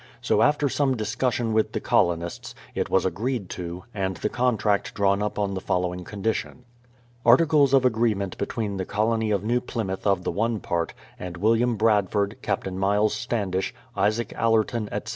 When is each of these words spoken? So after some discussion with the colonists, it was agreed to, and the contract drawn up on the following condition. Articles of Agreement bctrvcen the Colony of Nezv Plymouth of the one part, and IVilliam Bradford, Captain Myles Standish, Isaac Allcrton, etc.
So 0.19 0.41
after 0.41 0.67
some 0.67 0.97
discussion 0.97 1.53
with 1.53 1.73
the 1.73 1.79
colonists, 1.79 2.55
it 2.73 2.89
was 2.89 3.05
agreed 3.05 3.51
to, 3.51 3.83
and 3.93 4.17
the 4.17 4.29
contract 4.29 4.95
drawn 4.95 5.21
up 5.21 5.37
on 5.37 5.53
the 5.53 5.61
following 5.61 6.03
condition. 6.05 6.65
Articles 7.23 7.71
of 7.71 7.85
Agreement 7.85 8.35
bctrvcen 8.39 8.79
the 8.79 8.85
Colony 8.85 9.29
of 9.29 9.43
Nezv 9.43 9.67
Plymouth 9.67 10.07
of 10.07 10.23
the 10.23 10.31
one 10.31 10.59
part, 10.59 10.95
and 11.19 11.37
IVilliam 11.39 11.77
Bradford, 11.77 12.37
Captain 12.41 12.79
Myles 12.79 13.13
Standish, 13.13 13.75
Isaac 13.95 14.29
Allcrton, 14.29 14.89
etc. 14.91 15.09